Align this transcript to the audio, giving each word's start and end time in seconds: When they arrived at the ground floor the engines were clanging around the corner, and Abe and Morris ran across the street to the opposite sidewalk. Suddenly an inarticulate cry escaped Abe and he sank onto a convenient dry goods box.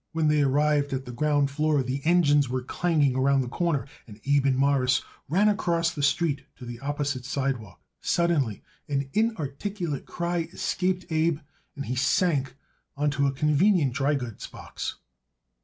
When 0.13 0.29
they 0.29 0.41
arrived 0.41 0.93
at 0.93 1.05
the 1.05 1.11
ground 1.11 1.51
floor 1.51 1.83
the 1.83 2.01
engines 2.05 2.49
were 2.49 2.63
clanging 2.63 3.15
around 3.15 3.41
the 3.41 3.47
corner, 3.47 3.85
and 4.07 4.19
Abe 4.25 4.47
and 4.47 4.55
Morris 4.57 5.03
ran 5.29 5.47
across 5.47 5.91
the 5.93 6.01
street 6.01 6.41
to 6.55 6.65
the 6.65 6.79
opposite 6.79 7.23
sidewalk. 7.23 7.79
Suddenly 7.99 8.63
an 8.89 9.11
inarticulate 9.13 10.07
cry 10.07 10.49
escaped 10.51 11.05
Abe 11.11 11.37
and 11.75 11.85
he 11.85 11.95
sank 11.95 12.55
onto 12.97 13.27
a 13.27 13.31
convenient 13.31 13.93
dry 13.93 14.15
goods 14.15 14.47
box. 14.47 14.95